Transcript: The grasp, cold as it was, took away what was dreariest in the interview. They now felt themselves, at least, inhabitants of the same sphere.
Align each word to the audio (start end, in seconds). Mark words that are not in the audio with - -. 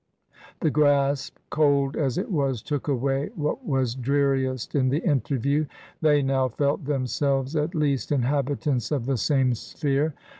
The 0.61 0.71
grasp, 0.71 1.37
cold 1.51 1.95
as 1.95 2.17
it 2.17 2.31
was, 2.31 2.63
took 2.63 2.87
away 2.87 3.29
what 3.35 3.63
was 3.67 3.93
dreariest 3.93 4.73
in 4.73 4.89
the 4.89 4.97
interview. 5.03 5.67
They 6.01 6.23
now 6.23 6.47
felt 6.47 6.85
themselves, 6.85 7.55
at 7.55 7.75
least, 7.75 8.11
inhabitants 8.11 8.89
of 8.89 9.05
the 9.05 9.17
same 9.17 9.53
sphere. 9.53 10.15